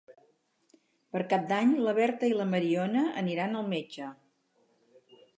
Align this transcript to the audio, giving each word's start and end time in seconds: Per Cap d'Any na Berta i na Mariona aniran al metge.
Per 1.15 1.19
Cap 1.33 1.43
d'Any 1.51 1.73
na 1.87 1.91
Berta 1.99 2.29
i 2.31 2.33
na 2.39 2.47
Mariona 2.53 3.03
aniran 3.23 3.53
al 3.59 3.69
metge. 3.75 4.09